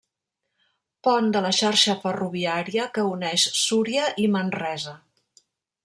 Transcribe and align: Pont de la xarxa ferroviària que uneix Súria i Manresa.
Pont 1.07 1.27
de 1.35 1.43
la 1.47 1.51
xarxa 1.57 1.95
ferroviària 2.05 2.89
que 2.97 3.07
uneix 3.13 3.47
Súria 3.65 4.09
i 4.25 4.27
Manresa. 4.39 4.97